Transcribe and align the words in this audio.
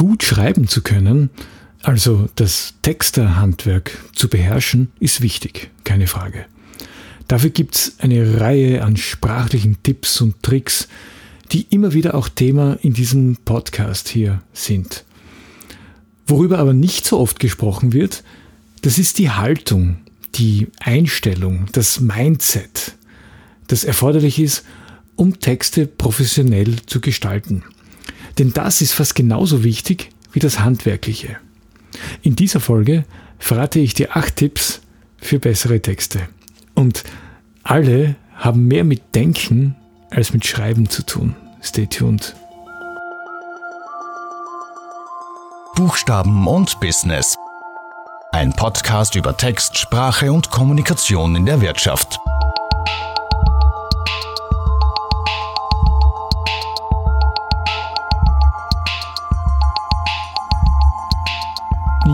gut 0.00 0.22
schreiben 0.22 0.66
zu 0.66 0.80
können, 0.80 1.28
also 1.82 2.30
das 2.34 2.72
Texterhandwerk 2.80 3.98
zu 4.14 4.28
beherrschen, 4.28 4.92
ist 4.98 5.20
wichtig, 5.20 5.68
keine 5.84 6.06
Frage. 6.06 6.46
Dafür 7.28 7.50
gibt 7.50 7.74
es 7.74 7.96
eine 7.98 8.40
Reihe 8.40 8.82
an 8.82 8.96
sprachlichen 8.96 9.76
Tipps 9.82 10.22
und 10.22 10.42
Tricks, 10.42 10.88
die 11.52 11.66
immer 11.68 11.92
wieder 11.92 12.14
auch 12.14 12.30
Thema 12.30 12.78
in 12.80 12.94
diesem 12.94 13.36
Podcast 13.44 14.08
hier 14.08 14.40
sind. 14.54 15.04
Worüber 16.26 16.60
aber 16.60 16.72
nicht 16.72 17.04
so 17.04 17.18
oft 17.18 17.38
gesprochen 17.38 17.92
wird, 17.92 18.24
das 18.80 18.96
ist 18.96 19.18
die 19.18 19.28
Haltung, 19.28 19.98
die 20.36 20.68
Einstellung, 20.78 21.66
das 21.72 22.00
Mindset, 22.00 22.94
das 23.66 23.84
erforderlich 23.84 24.38
ist, 24.38 24.64
um 25.16 25.40
Texte 25.40 25.86
professionell 25.86 26.76
zu 26.86 27.02
gestalten. 27.02 27.64
Denn 28.38 28.52
das 28.52 28.80
ist 28.80 28.92
fast 28.92 29.14
genauso 29.14 29.64
wichtig 29.64 30.10
wie 30.32 30.38
das 30.38 30.60
Handwerkliche. 30.60 31.36
In 32.22 32.36
dieser 32.36 32.60
Folge 32.60 33.04
verrate 33.38 33.80
ich 33.80 33.94
dir 33.94 34.16
acht 34.16 34.36
Tipps 34.36 34.80
für 35.18 35.38
bessere 35.38 35.80
Texte. 35.80 36.20
Und 36.74 37.04
alle 37.62 38.16
haben 38.34 38.66
mehr 38.68 38.84
mit 38.84 39.14
Denken 39.14 39.76
als 40.10 40.32
mit 40.32 40.46
Schreiben 40.46 40.88
zu 40.88 41.04
tun. 41.04 41.36
Stay 41.62 41.86
tuned. 41.86 42.34
Buchstaben 45.76 46.46
und 46.46 46.78
Business. 46.80 47.36
Ein 48.32 48.52
Podcast 48.52 49.14
über 49.14 49.36
Text, 49.36 49.78
Sprache 49.78 50.32
und 50.32 50.50
Kommunikation 50.50 51.36
in 51.36 51.46
der 51.46 51.60
Wirtschaft. 51.60 52.18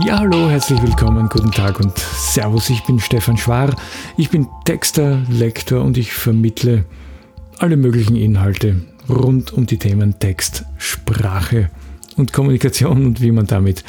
Ja, 0.05 0.19
hallo, 0.19 0.51
herzlich 0.51 0.83
willkommen, 0.83 1.29
guten 1.29 1.53
Tag 1.53 1.81
und 1.81 1.97
Servus. 1.99 2.71
Ich 2.71 2.83
bin 2.85 3.01
Stefan 3.01 3.37
Schwar. 3.37 3.75
Ich 4.17 4.31
bin 4.31 4.47
Texter, 4.65 5.23
Lektor 5.31 5.83
und 5.83 5.97
ich 5.97 6.13
vermittle 6.13 6.85
alle 7.59 7.77
möglichen 7.77 8.17
Inhalte 8.17 8.83
rund 9.09 9.53
um 9.53 9.67
die 9.67 9.79
Themen 9.79 10.19
Text, 10.19 10.65
Sprache 10.77 11.71
und 12.17 12.33
Kommunikation 12.33 13.07
und 13.07 13.21
wie 13.21 13.31
man 13.31 13.47
damit 13.47 13.85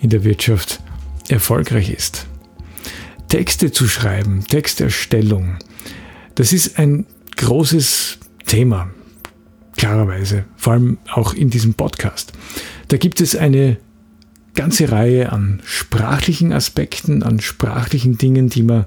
in 0.00 0.10
der 0.10 0.22
Wirtschaft 0.22 0.80
erfolgreich 1.28 1.90
ist. 1.90 2.26
Texte 3.28 3.72
zu 3.72 3.88
schreiben, 3.88 4.44
Texterstellung, 4.46 5.56
das 6.34 6.52
ist 6.52 6.78
ein 6.78 7.06
großes 7.36 8.18
Thema, 8.46 8.90
klarerweise, 9.76 10.44
vor 10.56 10.74
allem 10.74 10.98
auch 11.10 11.34
in 11.34 11.50
diesem 11.50 11.74
Podcast. 11.74 12.32
Da 12.88 12.96
gibt 12.96 13.20
es 13.20 13.34
eine 13.34 13.78
ganze 14.58 14.90
Reihe 14.90 15.30
an 15.30 15.60
sprachlichen 15.64 16.52
Aspekten, 16.52 17.22
an 17.22 17.38
sprachlichen 17.38 18.18
Dingen, 18.18 18.48
die 18.48 18.64
man 18.64 18.86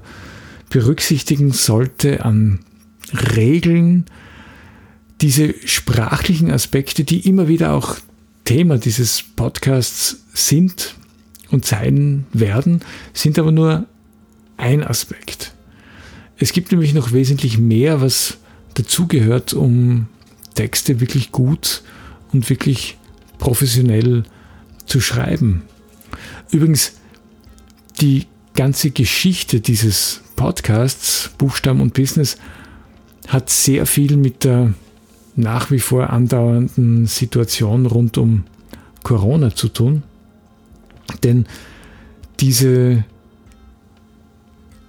berücksichtigen 0.68 1.52
sollte, 1.52 2.26
an 2.26 2.58
Regeln. 3.34 4.04
Diese 5.22 5.54
sprachlichen 5.64 6.50
Aspekte, 6.50 7.04
die 7.04 7.26
immer 7.26 7.48
wieder 7.48 7.72
auch 7.72 7.96
Thema 8.44 8.76
dieses 8.76 9.22
Podcasts 9.22 10.22
sind 10.34 10.94
und 11.50 11.64
sein 11.64 12.26
werden, 12.34 12.82
sind 13.14 13.38
aber 13.38 13.50
nur 13.50 13.86
ein 14.58 14.84
Aspekt. 14.84 15.54
Es 16.36 16.52
gibt 16.52 16.70
nämlich 16.70 16.92
noch 16.92 17.12
wesentlich 17.12 17.56
mehr, 17.56 18.02
was 18.02 18.36
dazugehört, 18.74 19.54
um 19.54 20.08
Texte 20.54 21.00
wirklich 21.00 21.32
gut 21.32 21.82
und 22.30 22.50
wirklich 22.50 22.98
professionell 23.38 24.24
zu 24.24 24.41
zu 24.86 25.00
schreiben. 25.00 25.62
Übrigens, 26.50 26.92
die 28.00 28.26
ganze 28.54 28.90
Geschichte 28.90 29.60
dieses 29.60 30.22
Podcasts, 30.36 31.30
Buchstaben 31.38 31.80
und 31.80 31.94
Business, 31.94 32.36
hat 33.28 33.50
sehr 33.50 33.86
viel 33.86 34.16
mit 34.16 34.44
der 34.44 34.74
nach 35.34 35.70
wie 35.70 35.80
vor 35.80 36.10
andauernden 36.10 37.06
Situation 37.06 37.86
rund 37.86 38.18
um 38.18 38.44
Corona 39.02 39.54
zu 39.54 39.68
tun. 39.68 40.02
Denn 41.22 41.46
diese 42.40 43.04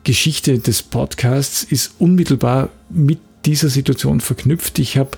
Geschichte 0.04 0.60
des 0.60 0.84
Podcasts 0.84 1.64
ist 1.64 1.94
unmittelbar 2.00 2.70
mit 2.90 3.20
dieser 3.46 3.70
Situation 3.70 4.20
verknüpft. 4.20 4.80
Ich 4.80 4.98
habe 4.98 5.12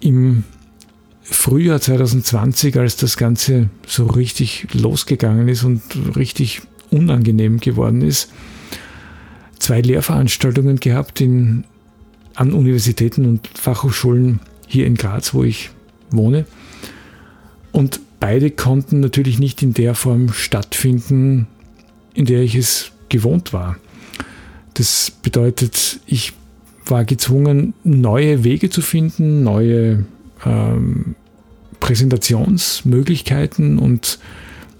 im 0.00 0.44
Frühjahr 1.24 1.80
2020, 1.80 2.76
als 2.78 2.96
das 2.96 3.16
Ganze 3.16 3.70
so 3.86 4.06
richtig 4.06 4.66
losgegangen 4.74 5.48
ist 5.48 5.64
und 5.64 5.82
richtig 6.16 6.62
unangenehm 6.90 7.60
geworden 7.60 8.02
ist, 8.02 8.30
zwei 9.58 9.80
Lehrveranstaltungen 9.80 10.78
gehabt 10.78 11.22
in, 11.22 11.64
an 12.34 12.52
Universitäten 12.52 13.24
und 13.24 13.48
Fachhochschulen 13.54 14.40
hier 14.66 14.86
in 14.86 14.96
Graz, 14.96 15.32
wo 15.32 15.44
ich 15.44 15.70
wohne. 16.10 16.44
Und 17.72 18.00
beide 18.20 18.50
konnten 18.50 19.00
natürlich 19.00 19.38
nicht 19.38 19.62
in 19.62 19.72
der 19.72 19.94
Form 19.94 20.32
stattfinden, 20.32 21.46
in 22.12 22.26
der 22.26 22.42
ich 22.42 22.54
es 22.54 22.92
gewohnt 23.08 23.52
war. 23.54 23.76
Das 24.74 25.10
bedeutet, 25.22 26.00
ich 26.06 26.34
war 26.86 27.04
gezwungen, 27.04 27.72
neue 27.82 28.44
Wege 28.44 28.68
zu 28.68 28.82
finden, 28.82 29.42
neue 29.42 30.04
ähm, 30.44 31.13
Präsentationsmöglichkeiten 31.84 33.78
und 33.78 34.18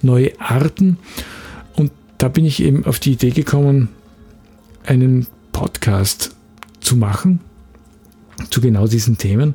neue 0.01 0.41
Arten. 0.41 0.97
Und 1.75 1.93
da 2.17 2.29
bin 2.29 2.47
ich 2.47 2.63
eben 2.63 2.87
auf 2.87 2.99
die 2.99 3.13
Idee 3.13 3.29
gekommen, 3.29 3.91
einen 4.87 5.27
Podcast 5.53 6.35
zu 6.81 6.97
machen 6.97 7.41
zu 8.49 8.63
genau 8.63 8.87
diesen 8.87 9.19
Themen. 9.19 9.55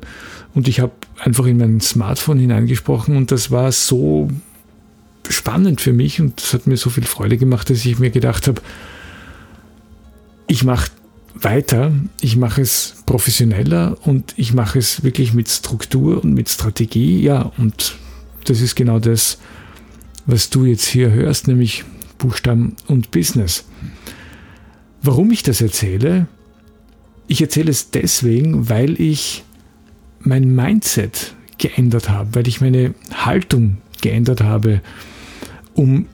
Und 0.54 0.68
ich 0.68 0.78
habe 0.78 0.92
einfach 1.18 1.44
in 1.46 1.58
mein 1.58 1.80
Smartphone 1.80 2.38
hineingesprochen 2.38 3.16
und 3.16 3.32
das 3.32 3.50
war 3.50 3.72
so 3.72 4.28
spannend 5.28 5.80
für 5.80 5.92
mich 5.92 6.20
und 6.20 6.40
das 6.40 6.54
hat 6.54 6.68
mir 6.68 6.76
so 6.76 6.88
viel 6.88 7.02
Freude 7.04 7.36
gemacht, 7.36 7.68
dass 7.68 7.84
ich 7.84 7.98
mir 7.98 8.10
gedacht 8.10 8.46
habe, 8.46 8.62
ich 10.46 10.62
mache 10.62 10.92
weiter. 11.34 11.92
Ich 12.20 12.36
mache 12.36 12.62
es 12.62 12.96
professioneller 13.06 13.96
und 14.02 14.34
ich 14.36 14.52
mache 14.52 14.78
es 14.78 15.02
wirklich 15.02 15.32
mit 15.32 15.48
Struktur 15.48 16.22
und 16.22 16.34
mit 16.34 16.48
Strategie. 16.48 17.20
Ja, 17.20 17.52
und 17.56 17.96
das 18.44 18.60
ist 18.60 18.74
genau 18.74 18.98
das, 18.98 19.38
was 20.26 20.50
du 20.50 20.64
jetzt 20.64 20.86
hier 20.86 21.10
hörst, 21.10 21.48
nämlich 21.48 21.84
Buchstaben 22.18 22.76
und 22.86 23.10
Business. 23.10 23.64
Warum 25.02 25.30
ich 25.30 25.42
das 25.42 25.60
erzähle? 25.60 26.26
Ich 27.26 27.40
erzähle 27.40 27.70
es 27.70 27.90
deswegen, 27.90 28.68
weil 28.68 29.00
ich 29.00 29.44
mein 30.20 30.54
Mindset 30.54 31.34
geändert 31.58 32.08
habe, 32.08 32.34
weil 32.34 32.48
ich 32.48 32.60
meine 32.60 32.94
Haltung 33.14 33.78
geändert 34.02 34.42
habe, 34.42 34.80
um 35.74 36.06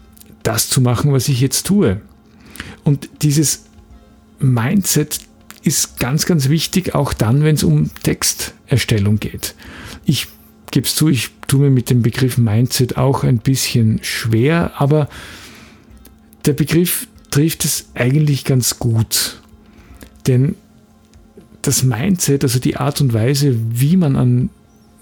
das 0.42 0.68
zu 0.68 0.80
machen, 0.80 1.12
was 1.12 1.28
ich 1.28 1.40
jetzt 1.40 1.66
tue. 1.66 2.00
Und 2.84 3.08
dieses 3.22 3.65
Mindset 4.38 5.20
ist 5.62 5.98
ganz, 5.98 6.26
ganz 6.26 6.48
wichtig, 6.48 6.94
auch 6.94 7.12
dann, 7.12 7.42
wenn 7.42 7.56
es 7.56 7.64
um 7.64 7.90
Texterstellung 8.02 9.18
geht. 9.18 9.54
Ich 10.04 10.28
gebe 10.70 10.86
es 10.86 10.94
zu, 10.94 11.08
ich 11.08 11.30
tue 11.48 11.60
mir 11.60 11.70
mit 11.70 11.90
dem 11.90 12.02
Begriff 12.02 12.38
Mindset 12.38 12.96
auch 12.96 13.24
ein 13.24 13.38
bisschen 13.38 13.98
schwer, 14.02 14.72
aber 14.78 15.08
der 16.44 16.52
Begriff 16.52 17.08
trifft 17.30 17.64
es 17.64 17.86
eigentlich 17.94 18.44
ganz 18.44 18.78
gut. 18.78 19.40
Denn 20.26 20.54
das 21.62 21.82
Mindset, 21.82 22.44
also 22.44 22.58
die 22.58 22.76
Art 22.76 23.00
und 23.00 23.12
Weise, 23.12 23.56
wie 23.72 23.96
man 23.96 24.16
an 24.16 24.50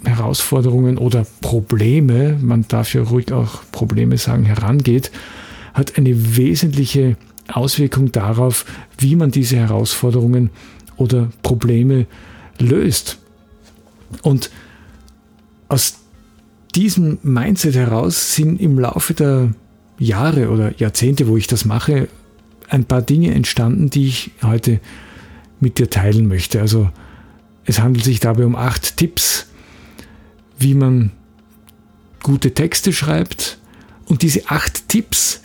Herausforderungen 0.04 0.98
oder 0.98 1.26
Probleme, 1.40 2.38
man 2.40 2.66
darf 2.68 2.94
ja 2.94 3.02
ruhig 3.02 3.32
auch 3.32 3.62
Probleme 3.72 4.18
sagen, 4.18 4.44
herangeht, 4.44 5.10
hat 5.72 5.98
eine 5.98 6.36
wesentliche 6.36 7.16
Auswirkung 7.48 8.12
darauf, 8.12 8.64
wie 8.98 9.16
man 9.16 9.30
diese 9.30 9.56
Herausforderungen 9.56 10.50
oder 10.96 11.28
Probleme 11.42 12.06
löst. 12.58 13.18
Und 14.22 14.50
aus 15.68 15.98
diesem 16.74 17.18
Mindset 17.22 17.74
heraus 17.74 18.34
sind 18.34 18.60
im 18.60 18.78
Laufe 18.78 19.14
der 19.14 19.54
Jahre 19.98 20.50
oder 20.50 20.76
Jahrzehnte, 20.78 21.28
wo 21.28 21.36
ich 21.36 21.46
das 21.46 21.64
mache, 21.64 22.08
ein 22.68 22.84
paar 22.84 23.02
Dinge 23.02 23.32
entstanden, 23.34 23.90
die 23.90 24.06
ich 24.08 24.30
heute 24.42 24.80
mit 25.60 25.78
dir 25.78 25.90
teilen 25.90 26.26
möchte. 26.26 26.60
Also 26.60 26.90
es 27.64 27.80
handelt 27.80 28.04
sich 28.04 28.20
dabei 28.20 28.44
um 28.44 28.56
acht 28.56 28.96
Tipps, 28.96 29.46
wie 30.58 30.74
man 30.74 31.12
gute 32.22 32.52
Texte 32.54 32.92
schreibt. 32.92 33.58
Und 34.06 34.22
diese 34.22 34.48
acht 34.48 34.88
Tipps, 34.88 35.42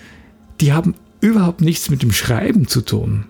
die 0.59 0.73
haben 0.73 0.95
überhaupt 1.21 1.61
nichts 1.61 1.89
mit 1.89 2.01
dem 2.01 2.11
Schreiben 2.11 2.67
zu 2.67 2.81
tun, 2.81 3.25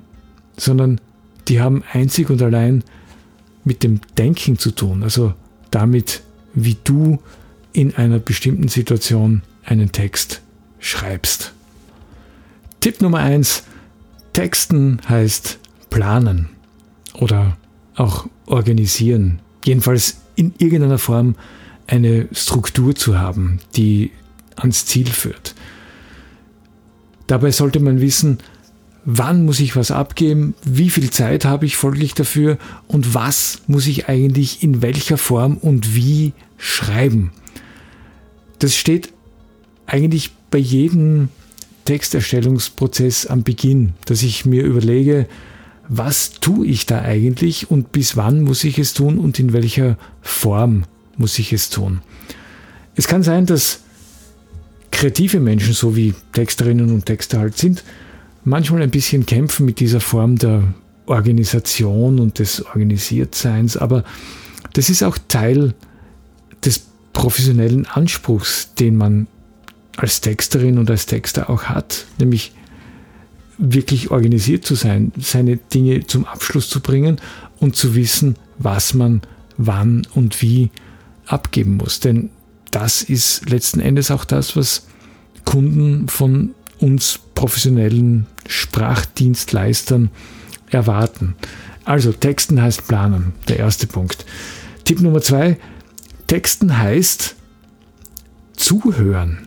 sondern 0.57 1.01
die 1.47 1.61
haben 1.61 1.83
einzig 1.91 2.29
und 2.29 2.41
allein 2.41 2.83
mit 3.63 3.83
dem 3.83 4.01
Denken 4.17 4.57
zu 4.57 4.71
tun, 4.71 5.03
also 5.03 5.33
damit, 5.71 6.21
wie 6.53 6.77
du 6.83 7.19
in 7.73 7.95
einer 7.95 8.19
bestimmten 8.19 8.67
Situation 8.67 9.41
einen 9.63 9.91
Text 9.91 10.41
schreibst. 10.79 11.53
Tipp 12.79 13.01
Nummer 13.01 13.19
eins: 13.19 13.63
Texten 14.33 14.99
heißt 15.07 15.59
planen 15.89 16.49
oder 17.13 17.57
auch 17.95 18.27
organisieren. 18.45 19.39
Jedenfalls 19.65 20.21
in 20.35 20.53
irgendeiner 20.57 20.97
Form 20.97 21.35
eine 21.87 22.27
Struktur 22.31 22.95
zu 22.95 23.19
haben, 23.19 23.59
die 23.75 24.11
ans 24.55 24.85
Ziel 24.85 25.07
führt. 25.07 25.55
Dabei 27.29 27.51
sollte 27.51 27.79
man 27.79 28.01
wissen, 28.01 28.39
wann 29.05 29.45
muss 29.45 29.59
ich 29.59 29.75
was 29.75 29.91
abgeben, 29.91 30.55
wie 30.65 30.89
viel 30.89 31.11
Zeit 31.11 31.45
habe 31.45 31.67
ich 31.67 31.77
folglich 31.77 32.15
dafür 32.15 32.57
und 32.87 33.13
was 33.13 33.61
muss 33.67 33.85
ich 33.85 34.09
eigentlich 34.09 34.63
in 34.63 34.81
welcher 34.81 35.19
Form 35.19 35.57
und 35.57 35.93
wie 35.93 36.33
schreiben. 36.57 37.29
Das 38.57 38.75
steht 38.75 39.13
eigentlich 39.85 40.31
bei 40.49 40.57
jedem 40.57 41.29
Texterstellungsprozess 41.85 43.27
am 43.27 43.43
Beginn, 43.43 43.93
dass 44.05 44.23
ich 44.23 44.47
mir 44.47 44.63
überlege, 44.63 45.27
was 45.87 46.31
tue 46.31 46.65
ich 46.65 46.87
da 46.87 46.99
eigentlich 46.99 47.69
und 47.69 47.91
bis 47.91 48.17
wann 48.17 48.41
muss 48.41 48.63
ich 48.63 48.79
es 48.79 48.95
tun 48.95 49.19
und 49.19 49.37
in 49.37 49.53
welcher 49.53 49.99
Form 50.23 50.81
muss 51.15 51.37
ich 51.37 51.53
es 51.53 51.69
tun. 51.69 52.01
Es 52.95 53.07
kann 53.07 53.21
sein, 53.21 53.45
dass 53.45 53.81
kreative 54.99 55.39
Menschen, 55.39 55.71
so 55.73 55.95
wie 55.95 56.13
Texterinnen 56.33 56.91
und 56.91 57.05
Texter 57.05 57.39
halt 57.39 57.57
sind, 57.57 57.85
manchmal 58.43 58.81
ein 58.81 58.91
bisschen 58.91 59.25
kämpfen 59.25 59.65
mit 59.65 59.79
dieser 59.79 60.01
Form 60.01 60.35
der 60.35 60.73
Organisation 61.05 62.19
und 62.19 62.39
des 62.39 62.65
Organisiertseins, 62.65 63.77
aber 63.77 64.03
das 64.73 64.89
ist 64.89 65.01
auch 65.03 65.17
Teil 65.29 65.73
des 66.65 66.83
professionellen 67.13 67.85
Anspruchs, 67.85 68.73
den 68.73 68.97
man 68.97 69.27
als 69.95 70.19
Texterin 70.19 70.77
und 70.77 70.91
als 70.91 71.05
Texter 71.05 71.49
auch 71.49 71.63
hat, 71.63 72.05
nämlich 72.19 72.51
wirklich 73.57 74.11
organisiert 74.11 74.65
zu 74.65 74.75
sein, 74.75 75.13
seine 75.17 75.55
Dinge 75.55 76.07
zum 76.07 76.25
Abschluss 76.25 76.69
zu 76.69 76.81
bringen 76.81 77.21
und 77.61 77.77
zu 77.77 77.95
wissen, 77.95 78.35
was 78.57 78.93
man 78.93 79.21
wann 79.55 80.05
und 80.13 80.41
wie 80.41 80.71
abgeben 81.25 81.77
muss. 81.77 82.01
Denn 82.01 82.31
das 82.71 83.01
ist 83.01 83.49
letzten 83.49 83.79
Endes 83.79 84.11
auch 84.11 84.25
das, 84.25 84.55
was 84.55 84.87
Kunden 85.45 86.07
von 86.07 86.53
uns 86.79 87.19
professionellen 87.35 88.27
Sprachdienstleistern 88.47 90.09
erwarten. 90.69 91.35
Also 91.85 92.11
Texten 92.11 92.61
heißt 92.61 92.87
planen, 92.87 93.33
der 93.47 93.57
erste 93.57 93.87
Punkt. 93.87 94.25
Tipp 94.85 95.01
Nummer 95.01 95.21
zwei, 95.21 95.57
Texten 96.27 96.77
heißt 96.77 97.35
zuhören. 98.55 99.39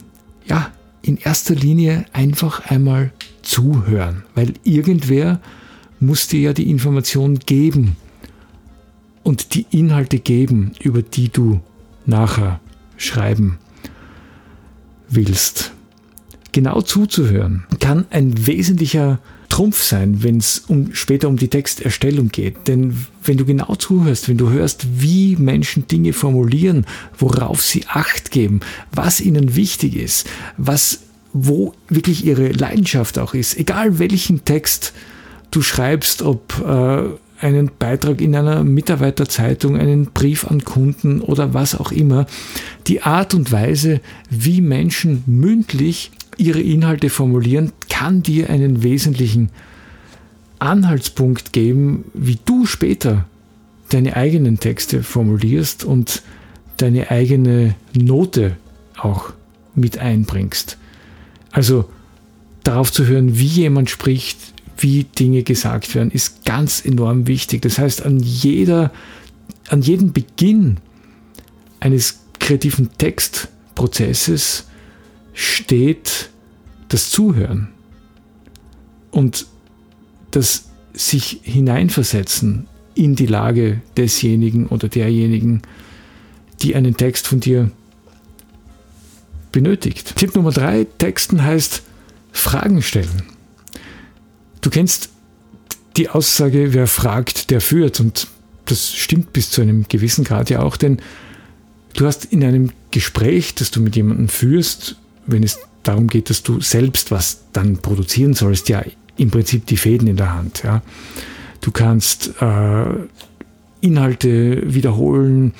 Ja, 0.46 0.72
in 1.02 1.16
erster 1.16 1.54
Linie 1.54 2.04
einfach 2.12 2.66
einmal 2.70 3.12
zuhören, 3.42 4.24
weil 4.34 4.54
irgendwer 4.64 5.40
muss 6.00 6.26
dir 6.26 6.40
ja 6.40 6.52
die 6.52 6.70
Information 6.70 7.38
geben 7.38 7.96
und 9.22 9.54
die 9.54 9.66
Inhalte 9.70 10.18
geben, 10.18 10.72
über 10.80 11.02
die 11.02 11.28
du 11.28 11.60
nachher 12.06 12.60
schreiben 12.96 13.58
willst. 15.08 15.72
Genau 16.52 16.82
zuzuhören 16.82 17.64
kann 17.80 18.06
ein 18.10 18.46
wesentlicher 18.46 19.18
Trumpf 19.48 19.82
sein, 19.82 20.22
wenn 20.22 20.38
es 20.38 20.60
um, 20.60 20.94
später 20.94 21.28
um 21.28 21.36
die 21.36 21.48
Texterstellung 21.48 22.28
geht. 22.28 22.68
Denn 22.68 22.96
wenn 23.22 23.36
du 23.36 23.44
genau 23.44 23.74
zuhörst, 23.74 24.28
wenn 24.28 24.38
du 24.38 24.48
hörst, 24.48 24.86
wie 25.02 25.36
Menschen 25.36 25.86
Dinge 25.86 26.14
formulieren, 26.14 26.86
worauf 27.18 27.60
sie 27.60 27.84
Acht 27.86 28.30
geben, 28.30 28.60
was 28.92 29.20
ihnen 29.20 29.54
wichtig 29.54 29.96
ist, 29.96 30.26
was, 30.56 31.00
wo 31.34 31.74
wirklich 31.88 32.24
ihre 32.24 32.48
Leidenschaft 32.48 33.18
auch 33.18 33.34
ist, 33.34 33.58
egal 33.58 33.98
welchen 33.98 34.44
Text 34.46 34.94
du 35.50 35.60
schreibst, 35.60 36.22
ob 36.22 36.58
äh, 36.66 37.10
einen 37.42 37.70
Beitrag 37.78 38.20
in 38.20 38.34
einer 38.34 38.64
Mitarbeiterzeitung, 38.64 39.76
einen 39.76 40.06
Brief 40.06 40.46
an 40.46 40.64
Kunden 40.64 41.20
oder 41.20 41.54
was 41.54 41.74
auch 41.74 41.92
immer. 41.92 42.26
Die 42.86 43.02
Art 43.02 43.34
und 43.34 43.52
Weise, 43.52 44.00
wie 44.30 44.60
Menschen 44.60 45.24
mündlich 45.26 46.10
ihre 46.36 46.60
Inhalte 46.60 47.10
formulieren, 47.10 47.72
kann 47.88 48.22
dir 48.22 48.48
einen 48.50 48.82
wesentlichen 48.82 49.50
Anhaltspunkt 50.58 51.52
geben, 51.52 52.04
wie 52.14 52.38
du 52.44 52.66
später 52.66 53.26
deine 53.88 54.16
eigenen 54.16 54.60
Texte 54.60 55.02
formulierst 55.02 55.84
und 55.84 56.22
deine 56.76 57.10
eigene 57.10 57.74
Note 57.94 58.56
auch 58.96 59.32
mit 59.74 59.98
einbringst. 59.98 60.78
Also 61.50 61.88
darauf 62.64 62.92
zu 62.92 63.06
hören, 63.06 63.38
wie 63.38 63.46
jemand 63.46 63.90
spricht, 63.90 64.51
wie 64.82 65.04
Dinge 65.04 65.42
gesagt 65.42 65.94
werden, 65.94 66.10
ist 66.10 66.44
ganz 66.44 66.84
enorm 66.84 67.26
wichtig. 67.26 67.62
Das 67.62 67.78
heißt, 67.78 68.04
an 68.04 68.18
jeder, 68.18 68.92
an 69.68 69.82
jedem 69.82 70.12
Beginn 70.12 70.78
eines 71.80 72.20
kreativen 72.38 72.90
Textprozesses 72.98 74.66
steht 75.32 76.30
das 76.88 77.10
Zuhören 77.10 77.68
und 79.10 79.46
das 80.30 80.70
sich 80.92 81.40
hineinversetzen 81.42 82.66
in 82.94 83.14
die 83.14 83.26
Lage 83.26 83.80
desjenigen 83.96 84.66
oder 84.66 84.88
derjenigen, 84.88 85.62
die 86.60 86.74
einen 86.74 86.96
Text 86.96 87.26
von 87.26 87.40
dir 87.40 87.70
benötigt. 89.50 90.16
Tipp 90.16 90.34
Nummer 90.34 90.50
drei, 90.50 90.86
Texten 90.98 91.42
heißt 91.42 91.82
Fragen 92.32 92.82
stellen. 92.82 93.31
Du 94.62 94.70
kennst 94.70 95.10
die 95.98 96.08
Aussage, 96.08 96.72
wer 96.72 96.86
fragt, 96.86 97.50
der 97.50 97.60
führt. 97.60 98.00
Und 98.00 98.28
das 98.64 98.94
stimmt 98.94 99.34
bis 99.34 99.50
zu 99.50 99.60
einem 99.60 99.84
gewissen 99.88 100.24
Grad 100.24 100.48
ja 100.48 100.62
auch, 100.62 100.78
denn 100.78 100.98
du 101.94 102.06
hast 102.06 102.24
in 102.24 102.42
einem 102.42 102.70
Gespräch, 102.90 103.54
das 103.54 103.70
du 103.70 103.80
mit 103.80 103.96
jemandem 103.96 104.28
führst, 104.28 104.96
wenn 105.26 105.42
es 105.42 105.58
darum 105.82 106.06
geht, 106.06 106.30
dass 106.30 106.42
du 106.42 106.60
selbst 106.60 107.10
was 107.10 107.42
dann 107.52 107.78
produzieren 107.78 108.34
sollst, 108.34 108.68
ja 108.68 108.82
im 109.16 109.30
Prinzip 109.30 109.66
die 109.66 109.76
Fäden 109.76 110.08
in 110.08 110.16
der 110.16 110.34
Hand. 110.34 110.62
Ja. 110.62 110.82
Du 111.60 111.70
kannst 111.70 112.32
äh, 112.40 112.84
Inhalte 113.80 114.74
wiederholen, 114.74 115.52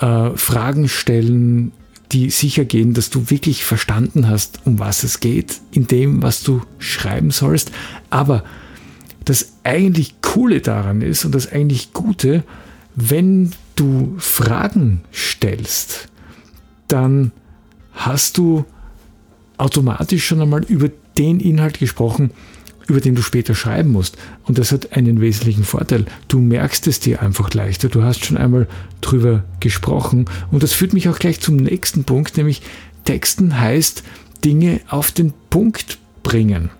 äh, 0.00 0.30
Fragen 0.34 0.88
stellen, 0.88 1.72
die 2.12 2.30
sicher 2.30 2.64
gehen, 2.64 2.94
dass 2.94 3.10
du 3.10 3.30
wirklich 3.30 3.64
verstanden 3.64 4.28
hast, 4.28 4.60
um 4.64 4.78
was 4.78 5.04
es 5.04 5.20
geht, 5.20 5.60
in 5.70 5.86
dem, 5.86 6.22
was 6.22 6.42
du 6.42 6.62
schreiben 6.78 7.30
sollst. 7.30 7.70
Aber 8.10 8.44
das 9.24 9.52
eigentlich 9.62 10.20
Coole 10.20 10.60
daran 10.60 11.02
ist 11.02 11.24
und 11.24 11.34
das 11.34 11.50
eigentlich 11.50 11.92
Gute, 11.92 12.42
wenn 12.96 13.52
du 13.76 14.16
Fragen 14.18 15.02
stellst, 15.12 16.08
dann 16.88 17.32
hast 17.92 18.38
du 18.38 18.64
automatisch 19.56 20.26
schon 20.26 20.40
einmal 20.40 20.64
über 20.64 20.90
den 21.18 21.38
Inhalt 21.38 21.78
gesprochen, 21.78 22.30
über 22.90 23.00
den 23.00 23.14
du 23.14 23.22
später 23.22 23.54
schreiben 23.54 23.92
musst. 23.92 24.18
Und 24.44 24.58
das 24.58 24.72
hat 24.72 24.92
einen 24.96 25.20
wesentlichen 25.20 25.64
Vorteil. 25.64 26.04
Du 26.26 26.40
merkst 26.40 26.88
es 26.88 26.98
dir 26.98 27.22
einfach 27.22 27.54
leichter. 27.54 27.88
Du 27.88 28.02
hast 28.02 28.24
schon 28.24 28.36
einmal 28.36 28.66
drüber 29.00 29.44
gesprochen. 29.60 30.26
Und 30.50 30.64
das 30.64 30.72
führt 30.72 30.92
mich 30.92 31.08
auch 31.08 31.18
gleich 31.18 31.40
zum 31.40 31.56
nächsten 31.56 32.02
Punkt, 32.04 32.36
nämlich 32.36 32.62
Texten 33.04 33.58
heißt 33.58 34.02
Dinge 34.44 34.80
auf 34.88 35.12
den 35.12 35.32
Punkt 35.50 35.98
bringen. 36.24 36.70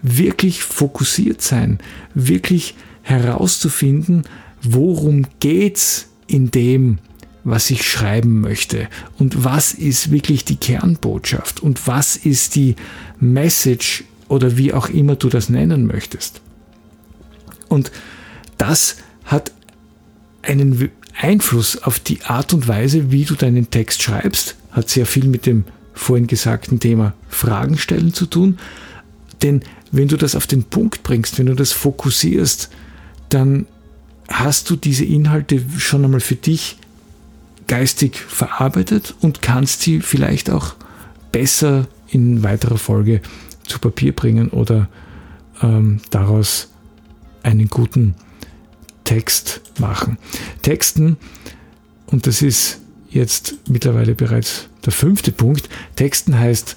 Wirklich 0.00 0.62
fokussiert 0.62 1.42
sein. 1.42 1.78
Wirklich 2.14 2.76
herauszufinden, 3.02 4.22
worum 4.62 5.26
geht's 5.40 6.08
in 6.28 6.52
dem, 6.52 6.98
was 7.42 7.70
ich 7.70 7.88
schreiben 7.88 8.40
möchte 8.40 8.88
und 9.18 9.44
was 9.44 9.72
ist 9.72 10.10
wirklich 10.10 10.44
die 10.44 10.56
Kernbotschaft 10.56 11.60
und 11.60 11.86
was 11.86 12.16
ist 12.16 12.54
die 12.54 12.76
Message 13.18 14.04
oder 14.28 14.56
wie 14.56 14.72
auch 14.72 14.88
immer 14.88 15.16
du 15.16 15.28
das 15.28 15.48
nennen 15.48 15.86
möchtest. 15.86 16.40
Und 17.68 17.90
das 18.56 18.96
hat 19.24 19.52
einen 20.42 20.90
Einfluss 21.20 21.82
auf 21.82 21.98
die 21.98 22.22
Art 22.22 22.54
und 22.54 22.68
Weise, 22.68 23.10
wie 23.10 23.24
du 23.24 23.34
deinen 23.34 23.70
Text 23.70 24.02
schreibst, 24.02 24.56
hat 24.70 24.88
sehr 24.88 25.06
viel 25.06 25.26
mit 25.26 25.46
dem 25.46 25.64
vorhin 25.92 26.26
gesagten 26.26 26.78
Thema 26.78 27.12
Fragen 27.28 27.76
stellen 27.76 28.14
zu 28.14 28.26
tun. 28.26 28.58
Denn 29.42 29.62
wenn 29.90 30.08
du 30.08 30.16
das 30.16 30.36
auf 30.36 30.46
den 30.46 30.64
Punkt 30.64 31.02
bringst, 31.02 31.38
wenn 31.38 31.46
du 31.46 31.54
das 31.54 31.72
fokussierst, 31.72 32.70
dann 33.28 33.66
hast 34.28 34.70
du 34.70 34.76
diese 34.76 35.04
Inhalte 35.04 35.62
schon 35.78 36.04
einmal 36.04 36.20
für 36.20 36.36
dich 36.36 36.76
geistig 37.66 38.16
verarbeitet 38.16 39.14
und 39.20 39.42
kannst 39.42 39.82
sie 39.82 40.00
vielleicht 40.00 40.50
auch 40.50 40.74
besser 41.32 41.86
in 42.08 42.42
weiterer 42.42 42.78
Folge 42.78 43.20
zu 43.68 43.78
Papier 43.78 44.14
bringen 44.14 44.48
oder 44.48 44.88
ähm, 45.62 46.00
daraus 46.10 46.70
einen 47.42 47.68
guten 47.68 48.14
Text 49.04 49.60
machen. 49.78 50.18
Texten, 50.62 51.16
und 52.06 52.26
das 52.26 52.42
ist 52.42 52.80
jetzt 53.10 53.54
mittlerweile 53.68 54.14
bereits 54.14 54.68
der 54.84 54.92
fünfte 54.92 55.32
Punkt, 55.32 55.68
Texten 55.96 56.38
heißt 56.38 56.76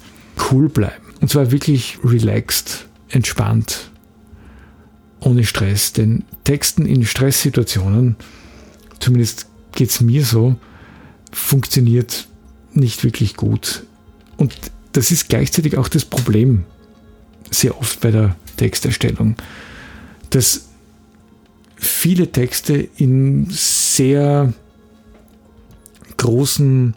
cool 0.51 0.69
bleiben. 0.69 1.03
Und 1.19 1.29
zwar 1.29 1.51
wirklich 1.51 1.99
relaxed, 2.03 2.87
entspannt, 3.09 3.91
ohne 5.19 5.43
Stress. 5.43 5.93
Denn 5.93 6.23
Texten 6.43 6.85
in 6.85 7.05
Stresssituationen, 7.05 8.15
zumindest 8.99 9.47
geht 9.73 9.89
es 9.89 10.01
mir 10.01 10.25
so, 10.25 10.55
funktioniert 11.31 12.27
nicht 12.73 13.03
wirklich 13.03 13.35
gut. 13.35 13.83
Und 14.37 14.53
das 14.93 15.11
ist 15.11 15.29
gleichzeitig 15.29 15.77
auch 15.77 15.87
das 15.87 16.05
Problem 16.05 16.65
sehr 17.51 17.77
oft 17.77 17.99
bei 18.01 18.11
der 18.11 18.35
Texterstellung, 18.57 19.35
dass 20.31 20.69
viele 21.75 22.31
Texte 22.31 22.89
in 22.97 23.47
sehr 23.49 24.53
großen 26.17 26.95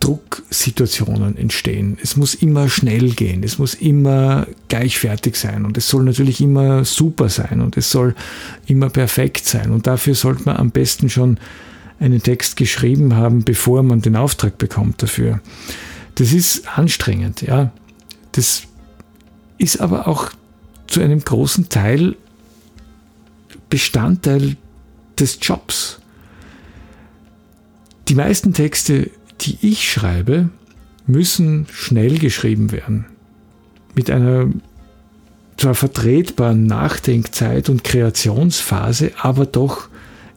Drucksituationen 0.00 1.36
entstehen. 1.36 1.96
Es 2.02 2.16
muss 2.16 2.34
immer 2.34 2.68
schnell 2.68 3.10
gehen, 3.10 3.44
es 3.44 3.58
muss 3.58 3.74
immer 3.74 4.48
gleich 4.68 4.98
fertig 4.98 5.36
sein 5.36 5.64
und 5.64 5.78
es 5.78 5.88
soll 5.88 6.02
natürlich 6.02 6.40
immer 6.40 6.84
super 6.84 7.28
sein 7.28 7.60
und 7.60 7.76
es 7.76 7.90
soll 7.90 8.16
immer 8.66 8.90
perfekt 8.90 9.46
sein. 9.46 9.70
Und 9.70 9.86
dafür 9.86 10.14
sollte 10.14 10.42
man 10.44 10.56
am 10.56 10.70
besten 10.70 11.08
schon 11.08 11.38
einen 12.00 12.20
Text 12.20 12.56
geschrieben 12.56 13.14
haben, 13.14 13.44
bevor 13.44 13.84
man 13.84 14.02
den 14.02 14.16
Auftrag 14.16 14.58
bekommt 14.58 15.02
dafür. 15.02 15.40
Das 16.16 16.32
ist 16.32 16.66
anstrengend, 16.76 17.42
ja. 17.42 17.72
Das 18.32 18.64
ist 19.62 19.80
aber 19.80 20.08
auch 20.08 20.30
zu 20.88 21.00
einem 21.00 21.20
großen 21.20 21.68
Teil 21.68 22.16
Bestandteil 23.70 24.56
des 25.18 25.38
Jobs. 25.40 26.00
Die 28.08 28.14
meisten 28.14 28.52
Texte, 28.52 29.08
die 29.40 29.56
ich 29.62 29.90
schreibe, 29.90 30.50
müssen 31.06 31.66
schnell 31.72 32.18
geschrieben 32.18 32.72
werden. 32.72 33.06
Mit 33.94 34.10
einer 34.10 34.50
zwar 35.56 35.74
vertretbaren 35.74 36.66
Nachdenkzeit 36.66 37.68
und 37.68 37.84
Kreationsphase, 37.84 39.12
aber 39.16 39.46
doch 39.46 39.88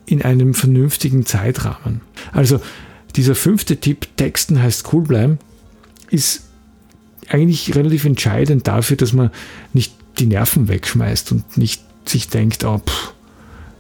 in 0.05 0.21
einem 0.21 0.53
vernünftigen 0.53 1.25
Zeitrahmen. 1.25 2.01
Also 2.31 2.61
dieser 3.15 3.35
fünfte 3.35 3.77
Tipp, 3.77 4.07
Texten 4.17 4.61
heißt 4.61 4.93
cool 4.93 5.03
bleiben, 5.03 5.39
ist 6.09 6.43
eigentlich 7.29 7.75
relativ 7.75 8.05
entscheidend 8.05 8.67
dafür, 8.67 8.97
dass 8.97 9.13
man 9.13 9.31
nicht 9.73 9.93
die 10.19 10.27
Nerven 10.27 10.67
wegschmeißt 10.67 11.31
und 11.31 11.57
nicht 11.57 11.83
sich 12.05 12.29
denkt, 12.29 12.63
oh, 12.63 12.79
pff, 12.79 13.13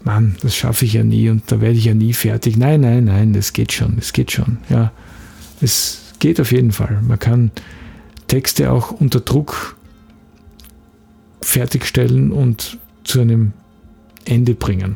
Mann, 0.03 0.35
das 0.41 0.55
schaffe 0.55 0.85
ich 0.85 0.93
ja 0.93 1.03
nie 1.03 1.29
und 1.29 1.51
da 1.51 1.61
werde 1.61 1.77
ich 1.77 1.85
ja 1.85 1.93
nie 1.93 2.13
fertig. 2.13 2.57
Nein, 2.57 2.81
nein, 2.81 3.05
nein, 3.05 3.33
das 3.33 3.53
geht 3.53 3.71
schon, 3.71 3.97
es 3.97 4.13
geht 4.13 4.31
schon. 4.31 4.59
Ja, 4.69 4.91
es 5.61 6.13
geht 6.19 6.39
auf 6.39 6.51
jeden 6.51 6.71
Fall. 6.71 7.01
Man 7.01 7.19
kann 7.19 7.51
Texte 8.27 8.71
auch 8.71 8.91
unter 8.91 9.19
Druck 9.19 9.75
fertigstellen 11.41 12.31
und 12.31 12.77
zu 13.03 13.19
einem 13.19 13.53
Ende 14.25 14.53
bringen. 14.53 14.95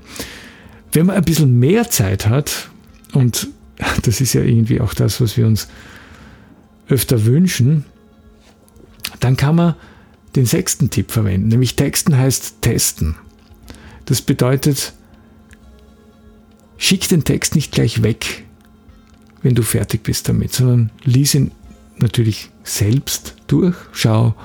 Wenn 0.91 1.07
man 1.07 1.15
ein 1.15 1.23
bisschen 1.23 1.59
mehr 1.59 1.89
Zeit 1.89 2.27
hat, 2.27 2.69
und 3.13 3.47
das 4.03 4.21
ist 4.21 4.33
ja 4.33 4.41
irgendwie 4.41 4.79
auch 4.79 4.93
das, 4.93 5.21
was 5.21 5.37
wir 5.37 5.47
uns 5.47 5.67
öfter 6.87 7.25
wünschen, 7.25 7.85
dann 9.19 9.37
kann 9.37 9.55
man 9.55 9.75
den 10.35 10.45
sechsten 10.45 10.89
Tipp 10.89 11.11
verwenden, 11.11 11.47
nämlich 11.47 11.75
Texten 11.75 12.17
heißt 12.17 12.61
testen. 12.61 13.15
Das 14.05 14.21
bedeutet, 14.21 14.93
schick 16.77 17.07
den 17.07 17.23
Text 17.23 17.55
nicht 17.55 17.71
gleich 17.71 18.03
weg, 18.03 18.45
wenn 19.41 19.55
du 19.55 19.63
fertig 19.63 20.03
bist 20.03 20.29
damit, 20.29 20.53
sondern 20.53 20.91
lies 21.03 21.35
ihn 21.35 21.51
natürlich 21.97 22.49
selbst 22.63 23.35
durch, 23.47 23.75
schau, 23.91 24.35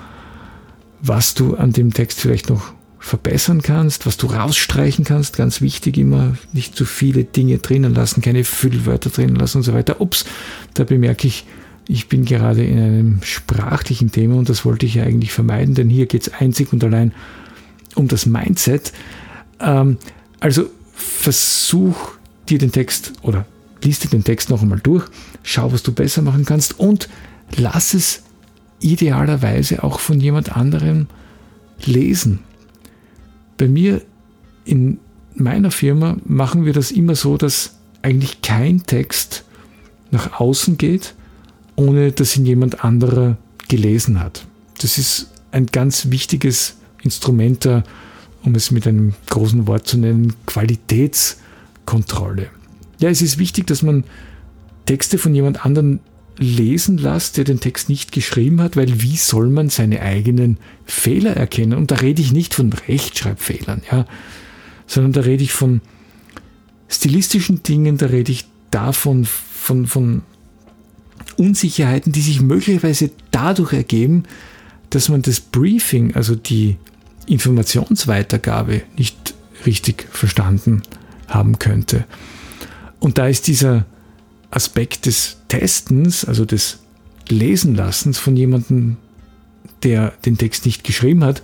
was 1.00 1.34
du 1.34 1.56
an 1.56 1.72
dem 1.72 1.92
Text 1.92 2.20
vielleicht 2.20 2.48
noch 2.48 2.72
verbessern 2.98 3.60
kannst, 3.60 4.06
was 4.06 4.16
du 4.16 4.28
rausstreichen 4.28 5.04
kannst, 5.04 5.36
ganz 5.36 5.60
wichtig 5.60 5.98
immer, 5.98 6.36
nicht 6.54 6.74
zu 6.74 6.86
viele 6.86 7.24
Dinge 7.24 7.58
drinnen 7.58 7.94
lassen, 7.94 8.22
keine 8.22 8.44
Füllwörter 8.44 9.10
drinnen 9.10 9.36
lassen 9.36 9.58
und 9.58 9.62
so 9.62 9.74
weiter. 9.74 10.00
Ups, 10.00 10.24
da 10.72 10.84
bemerke 10.84 11.26
ich, 11.26 11.44
ich 11.86 12.08
bin 12.08 12.24
gerade 12.24 12.64
in 12.64 12.78
einem 12.78 13.22
sprachlichen 13.22 14.10
Thema 14.10 14.36
und 14.36 14.48
das 14.48 14.64
wollte 14.64 14.86
ich 14.86 14.94
ja 14.94 15.04
eigentlich 15.04 15.32
vermeiden, 15.32 15.74
denn 15.74 15.90
hier 15.90 16.06
geht 16.06 16.22
es 16.22 16.32
einzig 16.32 16.72
und 16.72 16.82
allein 16.82 17.12
um 17.94 18.08
das 18.08 18.26
Mindset. 18.26 18.92
Ähm, 19.60 19.98
also 20.40 20.68
versuch 20.94 22.12
dir 22.48 22.58
den 22.58 22.72
Text 22.72 23.12
oder 23.22 23.46
liest 23.82 24.04
dir 24.04 24.08
den 24.08 24.24
Text 24.24 24.50
noch 24.50 24.62
einmal 24.62 24.80
durch, 24.80 25.06
schau, 25.42 25.72
was 25.72 25.82
du 25.82 25.92
besser 25.92 26.22
machen 26.22 26.44
kannst 26.44 26.78
und 26.78 27.08
lass 27.56 27.94
es 27.94 28.22
idealerweise 28.80 29.82
auch 29.82 30.00
von 30.00 30.20
jemand 30.20 30.56
anderem 30.56 31.06
lesen. 31.84 32.40
Bei 33.56 33.68
mir 33.68 34.02
in 34.64 34.98
meiner 35.34 35.70
Firma 35.70 36.16
machen 36.24 36.64
wir 36.64 36.72
das 36.72 36.90
immer 36.90 37.14
so, 37.14 37.36
dass 37.36 37.76
eigentlich 38.02 38.42
kein 38.42 38.84
Text 38.84 39.44
nach 40.10 40.40
außen 40.40 40.78
geht, 40.78 41.14
ohne 41.76 42.12
dass 42.12 42.36
ihn 42.36 42.46
jemand 42.46 42.84
anderer 42.84 43.36
gelesen 43.68 44.20
hat. 44.20 44.46
Das 44.80 44.98
ist 44.98 45.30
ein 45.52 45.66
ganz 45.66 46.10
wichtiges 46.10 46.76
Instrument 47.02 47.64
der, 47.64 47.84
um 48.42 48.54
es 48.54 48.70
mit 48.70 48.86
einem 48.86 49.14
großen 49.30 49.66
Wort 49.66 49.86
zu 49.86 49.98
nennen, 49.98 50.34
Qualitätskontrolle. 50.46 52.48
Ja, 52.98 53.08
es 53.08 53.22
ist 53.22 53.38
wichtig, 53.38 53.66
dass 53.66 53.82
man 53.82 54.04
Texte 54.86 55.18
von 55.18 55.34
jemand 55.34 55.64
anderem 55.64 56.00
lesen 56.38 56.98
lässt, 56.98 57.36
der 57.36 57.44
den 57.44 57.60
Text 57.60 57.88
nicht 57.88 58.12
geschrieben 58.12 58.60
hat, 58.60 58.76
weil 58.76 59.02
wie 59.02 59.16
soll 59.16 59.48
man 59.48 59.70
seine 59.70 60.02
eigenen 60.02 60.58
Fehler 60.84 61.36
erkennen? 61.36 61.74
Und 61.74 61.90
da 61.90 61.96
rede 61.96 62.22
ich 62.22 62.32
nicht 62.32 62.54
von 62.54 62.72
Rechtschreibfehlern, 62.72 63.82
ja, 63.90 64.06
sondern 64.86 65.12
da 65.12 65.20
rede 65.20 65.44
ich 65.44 65.52
von 65.52 65.80
stilistischen 66.88 67.62
Dingen, 67.62 67.96
da 67.96 68.06
rede 68.06 68.32
ich 68.32 68.46
davon, 68.70 69.24
von, 69.24 69.86
von 69.86 70.22
Unsicherheiten, 71.36 72.12
die 72.12 72.20
sich 72.20 72.40
möglicherweise 72.40 73.10
dadurch 73.30 73.72
ergeben, 73.72 74.24
dass 74.90 75.08
man 75.08 75.22
das 75.22 75.40
Briefing, 75.40 76.14
also 76.14 76.34
die 76.34 76.76
Informationsweitergabe, 77.26 78.82
nicht 78.96 79.34
richtig 79.66 80.06
verstanden 80.10 80.82
haben 81.26 81.58
könnte. 81.58 82.04
Und 83.00 83.18
da 83.18 83.26
ist 83.26 83.46
dieser 83.46 83.86
Aspekt 84.50 85.06
des 85.06 85.38
Testens, 85.48 86.24
also 86.24 86.44
des 86.44 86.78
Lesenlassens 87.28 88.18
von 88.18 88.36
jemandem, 88.36 88.98
der 89.82 90.12
den 90.24 90.38
Text 90.38 90.66
nicht 90.66 90.84
geschrieben 90.84 91.24
hat, 91.24 91.42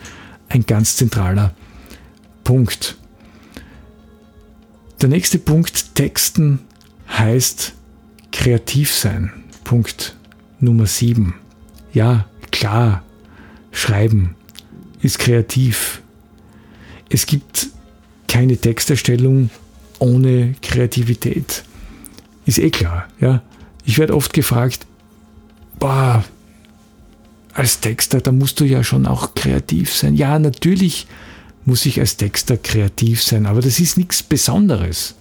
ein 0.49 0.67
ganz 0.67 0.97
zentraler 0.97 1.55
Punkt. 2.45 2.97
Der 5.01 5.09
nächste 5.09 5.39
Punkt, 5.39 5.95
Texten, 5.95 6.61
heißt 7.09 7.75
kreativ 8.33 8.93
sein. 8.93 9.33
Punkt 9.71 10.17
Nummer 10.59 10.87
7. 10.87 11.33
Ja, 11.93 12.27
klar, 12.51 13.05
schreiben 13.71 14.35
ist 15.01 15.21
kreativ. 15.21 16.03
Es 17.09 17.25
gibt 17.25 17.69
keine 18.27 18.57
Texterstellung 18.57 19.49
ohne 20.01 20.57
Kreativität. 20.61 21.63
Ist 22.47 22.59
eh 22.59 22.71
klar, 22.71 23.07
ja. 23.21 23.45
Ich 23.85 24.01
werde 24.01 24.17
oft 24.17 24.33
gefragt, 24.33 24.87
boah, 25.79 26.25
als 27.53 27.79
Texter, 27.79 28.21
da 28.21 28.33
musst 28.33 28.59
du 28.59 28.65
ja 28.65 28.83
schon 28.83 29.07
auch 29.07 29.37
kreativ 29.37 29.95
sein. 29.95 30.17
Ja, 30.17 30.41
natürlich 30.41 31.07
muss 31.65 31.87
ich 31.87 32.01
als 32.01 32.17
Texter 32.17 32.57
kreativ 32.57 33.23
sein, 33.23 33.47
aber 33.47 33.61
das 33.61 33.79
ist 33.79 33.99
nichts 33.99 34.21
Besonderes. 34.25 35.15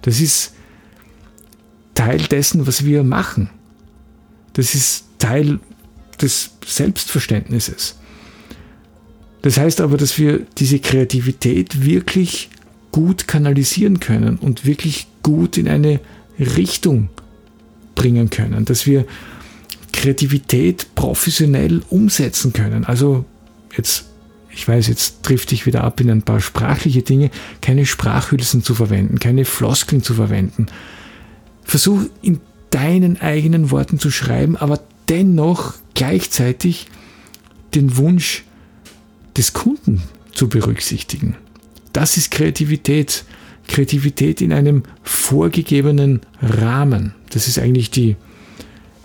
Das 0.00 0.18
ist 0.18 0.54
Teil 1.92 2.22
dessen, 2.22 2.66
was 2.66 2.86
wir 2.86 3.04
machen. 3.04 3.50
Das 4.54 4.74
ist 4.74 5.04
Teil 5.18 5.60
des 6.20 6.50
Selbstverständnisses. 6.64 7.96
Das 9.42 9.56
heißt 9.58 9.80
aber, 9.80 9.96
dass 9.96 10.18
wir 10.18 10.46
diese 10.58 10.78
Kreativität 10.78 11.84
wirklich 11.84 12.50
gut 12.92 13.26
kanalisieren 13.26 13.98
können 13.98 14.36
und 14.36 14.64
wirklich 14.64 15.08
gut 15.22 15.56
in 15.56 15.68
eine 15.68 16.00
Richtung 16.38 17.08
bringen 17.94 18.30
können, 18.30 18.64
dass 18.64 18.86
wir 18.86 19.04
Kreativität 19.92 20.94
professionell 20.94 21.82
umsetzen 21.90 22.52
können. 22.52 22.84
Also 22.84 23.24
jetzt, 23.76 24.06
ich 24.50 24.66
weiß, 24.66 24.86
jetzt 24.88 25.22
trifft 25.22 25.50
dich 25.50 25.66
wieder 25.66 25.84
ab 25.84 26.00
in 26.00 26.10
ein 26.10 26.22
paar 26.22 26.40
sprachliche 26.40 27.02
Dinge, 27.02 27.30
keine 27.60 27.86
Sprachhülsen 27.86 28.62
zu 28.62 28.74
verwenden, 28.74 29.18
keine 29.18 29.44
Floskeln 29.44 30.02
zu 30.02 30.14
verwenden. 30.14 30.66
Versuch 31.64 32.02
in 32.22 32.40
deinen 32.72 33.20
eigenen 33.20 33.70
Worten 33.70 34.00
zu 34.00 34.10
schreiben, 34.10 34.56
aber 34.56 34.80
dennoch 35.08 35.74
gleichzeitig 35.94 36.86
den 37.74 37.96
Wunsch 37.96 38.44
des 39.36 39.52
Kunden 39.52 40.02
zu 40.32 40.48
berücksichtigen. 40.48 41.36
Das 41.92 42.16
ist 42.16 42.30
Kreativität. 42.30 43.24
Kreativität 43.68 44.40
in 44.40 44.52
einem 44.52 44.82
vorgegebenen 45.04 46.20
Rahmen. 46.40 47.14
Das 47.30 47.46
ist 47.46 47.58
eigentlich 47.58 47.90
die 47.90 48.16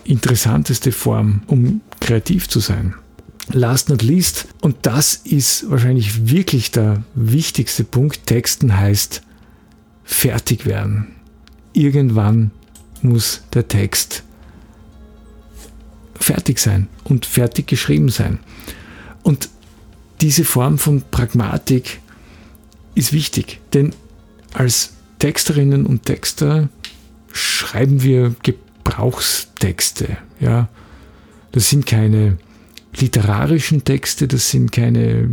interessanteste 0.04 0.90
Form, 0.90 1.42
um 1.46 1.80
kreativ 2.00 2.48
zu 2.48 2.60
sein. 2.60 2.94
Last 3.52 3.88
not 3.88 4.02
least, 4.02 4.48
und 4.60 4.76
das 4.82 5.14
ist 5.14 5.70
wahrscheinlich 5.70 6.28
wirklich 6.30 6.70
der 6.70 7.04
wichtigste 7.14 7.84
Punkt, 7.84 8.26
Texten 8.26 8.76
heißt 8.76 9.22
fertig 10.04 10.66
werden. 10.66 11.08
Irgendwann 11.72 12.50
muss 13.02 13.42
der 13.54 13.68
Text 13.68 14.22
fertig 16.14 16.58
sein 16.58 16.88
und 17.04 17.26
fertig 17.26 17.66
geschrieben 17.66 18.08
sein. 18.08 18.40
Und 19.22 19.48
diese 20.20 20.44
Form 20.44 20.78
von 20.78 21.02
Pragmatik 21.10 22.00
ist 22.94 23.12
wichtig, 23.12 23.60
denn 23.72 23.94
als 24.52 24.94
Texterinnen 25.18 25.86
und 25.86 26.04
Texter 26.04 26.68
schreiben 27.32 28.02
wir 28.02 28.34
Gebrauchstexte. 28.42 30.16
Ja, 30.40 30.68
das 31.52 31.70
sind 31.70 31.86
keine 31.86 32.38
literarischen 32.96 33.84
Texte, 33.84 34.26
das 34.28 34.50
sind 34.50 34.72
keine, 34.72 35.28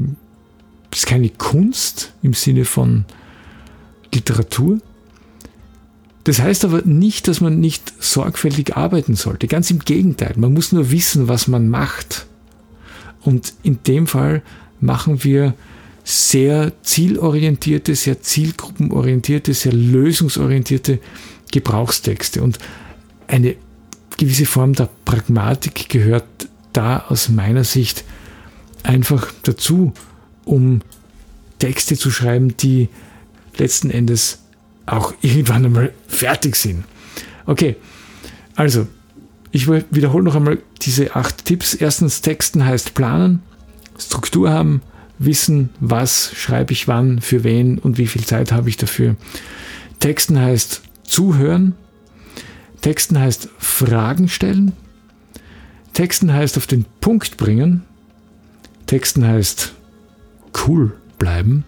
das 0.92 1.00
ist 1.00 1.06
keine 1.08 1.30
Kunst 1.30 2.14
im 2.22 2.34
Sinne 2.34 2.66
von 2.66 3.06
Literatur. 4.14 4.80
Das 6.26 6.42
heißt 6.42 6.66
aber 6.66 6.82
nicht, 6.82 7.28
dass 7.28 7.40
man 7.40 7.60
nicht 7.60 7.94
sorgfältig 8.00 8.76
arbeiten 8.76 9.16
sollte. 9.16 9.48
Ganz 9.48 9.70
im 9.70 9.80
Gegenteil. 9.80 10.34
Man 10.36 10.54
muss 10.54 10.72
nur 10.72 10.92
wissen, 10.92 11.28
was 11.28 11.48
man 11.48 11.70
macht. 11.70 12.26
Und 13.22 13.54
in 13.62 13.80
dem 13.84 14.08
Fall 14.08 14.42
machen 14.82 15.24
wir 15.24 15.54
sehr 16.04 16.74
zielorientierte, 16.82 17.94
sehr 17.96 18.22
zielgruppenorientierte, 18.22 19.54
sehr 19.54 19.74
lösungsorientierte 19.74 21.00
Gebrauchstexte. 21.52 22.42
Und 22.42 22.58
eine 23.28 23.56
gewisse 24.18 24.48
Form 24.48 24.74
der 24.74 24.90
Pragmatik 25.06 25.90
gehört 25.90 26.26
da 26.74 27.06
aus 27.08 27.30
meiner 27.30 27.64
Sicht 27.64 28.04
einfach 28.82 29.32
dazu, 29.44 29.94
um 30.44 30.82
Texte 31.60 31.96
zu 31.96 32.10
schreiben, 32.10 32.58
die 32.58 32.90
letzten 33.58 33.92
Endes 33.92 34.40
auch 34.86 35.14
irgendwann 35.22 35.66
einmal 35.66 35.94
fertig 36.08 36.56
sind. 36.56 36.84
Okay, 37.46 37.76
also 38.56 38.88
ich 39.52 39.70
wiederhole 39.70 40.24
noch 40.24 40.36
einmal 40.36 40.60
diese 40.82 41.16
acht 41.16 41.46
Tipps. 41.46 41.74
Erstens, 41.74 42.22
Texten 42.22 42.66
heißt 42.66 42.94
planen, 42.94 43.42
Struktur 43.98 44.50
haben, 44.50 44.82
wissen, 45.18 45.70
was 45.80 46.32
schreibe 46.36 46.74
ich 46.74 46.88
wann, 46.88 47.22
für 47.22 47.44
wen 47.44 47.80
und 47.80 47.98
wie 47.98 48.08
viel 48.08 48.26
Zeit 48.26 48.52
habe 48.52 48.70
ich 48.70 48.78
dafür. 48.78 49.16
Texten 50.00 50.40
heißt 50.40 50.82
zuhören. 51.04 51.76
Texten 52.82 53.18
heißt 53.18 53.50
Fragen 53.58 54.28
stellen. 54.28 54.74
Texten 55.94 56.34
heißt 56.34 56.58
auf 56.58 56.68
den 56.68 56.86
Punkt 57.00 57.38
bringen. 57.38 57.84
Texten 58.86 59.26
heißt 59.26 59.74
cool 60.68 60.94
bleiben. 61.18 61.64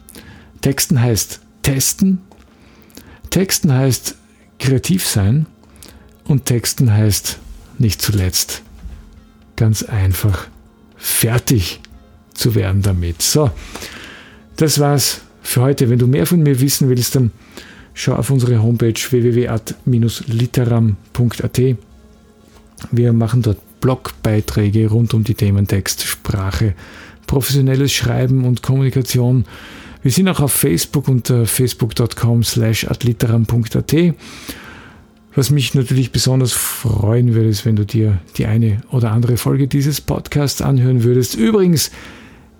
Texten 0.61 1.01
heißt 1.01 1.39
testen. 1.63 2.19
Texten 3.37 3.71
heißt 3.71 4.15
kreativ 4.57 5.05
sein. 5.05 5.45
Und 6.23 6.45
Texten 6.45 6.91
heißt 6.91 7.37
nicht 7.77 8.01
zuletzt 8.01 8.63
ganz 9.55 9.83
einfach 9.83 10.47
fertig 10.95 11.79
zu 12.33 12.55
werden 12.55 12.81
damit. 12.81 13.21
So, 13.21 13.51
das 14.55 14.79
war's 14.79 15.21
für 15.43 15.61
heute. 15.61 15.91
Wenn 15.91 15.99
du 15.99 16.07
mehr 16.07 16.25
von 16.25 16.41
mir 16.41 16.59
wissen 16.59 16.89
willst, 16.89 17.13
dann 17.13 17.29
schau 17.93 18.15
auf 18.15 18.31
unsere 18.31 18.63
Homepage 18.63 18.95
www.literam.at. 18.95 21.61
Wir 22.89 23.13
machen 23.13 23.43
dort 23.43 23.79
Blogbeiträge 23.81 24.87
rund 24.87 25.13
um 25.13 25.23
die 25.23 25.35
Themen 25.35 25.67
Text, 25.67 26.01
Sprache, 26.01 26.73
professionelles 27.27 27.91
Schreiben 27.91 28.45
und 28.45 28.63
Kommunikation. 28.63 29.45
Wir 30.01 30.11
sind 30.11 30.27
auch 30.29 30.39
auf 30.39 30.53
Facebook 30.53 31.07
unter 31.07 31.45
facebook.com 31.45 32.43
slash 32.43 32.87
adliteram.at. 32.87 33.95
Was 35.35 35.51
mich 35.51 35.73
natürlich 35.75 36.11
besonders 36.11 36.53
freuen 36.53 37.35
würde, 37.35 37.49
ist, 37.49 37.65
wenn 37.65 37.75
du 37.75 37.85
dir 37.85 38.19
die 38.37 38.47
eine 38.47 38.81
oder 38.89 39.11
andere 39.11 39.37
Folge 39.37 39.67
dieses 39.67 40.01
Podcasts 40.01 40.63
anhören 40.63 41.03
würdest. 41.03 41.35
Übrigens, 41.35 41.91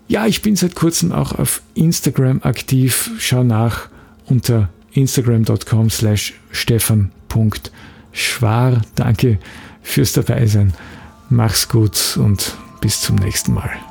ja, 0.08 0.28
ich 0.28 0.42
bin 0.44 0.56
seit 0.56 0.76
kurzem 0.76 1.12
auch 1.12 1.34
auf 1.34 1.64
Instagram 1.74 2.42
aktiv. 2.44 3.10
Schau 3.18 3.44
nach 3.44 3.90
unter 4.28 4.70
instagram.com 4.94 5.90
slash 5.90 6.36
stefan.schwar. 6.52 7.72
Danke 8.96 9.40
fürs 9.82 10.14
Dabeisein. 10.14 10.74
Mach's 11.30 11.68
gut 11.68 12.18
und 12.18 12.56
bis 12.80 13.02
zum 13.02 13.16
nächsten 13.16 13.54
Mal. 13.54 13.87